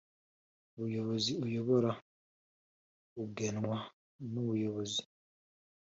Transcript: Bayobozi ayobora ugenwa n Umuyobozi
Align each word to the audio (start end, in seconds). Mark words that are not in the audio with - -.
Bayobozi 0.77 1.31
ayobora 1.45 1.91
ugenwa 3.23 3.77
n 4.31 4.33
Umuyobozi 4.41 5.01